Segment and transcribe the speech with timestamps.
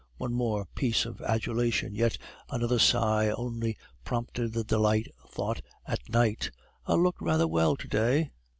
[0.17, 2.17] one more piece of adulation, yet
[2.49, 6.49] another sigh only prompted the delightful thought at night,
[6.87, 8.31] "I looked rather well to day."